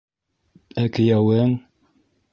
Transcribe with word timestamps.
Ә 0.83 0.87
кейәүең... 0.95 1.57